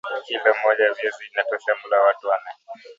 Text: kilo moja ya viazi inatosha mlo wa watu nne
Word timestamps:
kilo 0.25 0.53
moja 0.63 0.83
ya 0.83 0.93
viazi 0.93 1.23
inatosha 1.33 1.75
mlo 1.83 1.97
wa 1.97 2.03
watu 2.05 2.27
nne 2.27 2.51